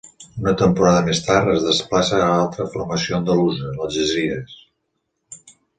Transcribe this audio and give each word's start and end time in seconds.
Una 0.43 0.53
temporada 0.61 1.03
més 1.09 1.21
tard, 1.27 1.51
es 1.57 1.67
desplaça 1.67 2.23
a 2.23 2.31
altra 2.39 2.67
formació 2.73 3.19
andalusa, 3.21 3.73
l'Algesires. 3.79 4.61